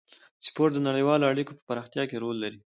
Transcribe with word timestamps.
سپورت 0.45 0.71
د 0.75 0.79
نړیوالو 0.87 1.29
اړیکو 1.31 1.57
په 1.57 1.63
پراختیا 1.69 2.03
کې 2.09 2.21
رول 2.23 2.37
لري. 2.43 2.59